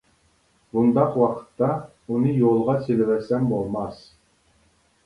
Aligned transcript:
بۇنداق 0.77 1.17
ۋاقىتتا 1.23 1.69
ئۇنى 2.15 2.35
يولغا 2.39 2.77
سېلىۋەتسەم 2.89 3.49
بولماس. 3.55 4.07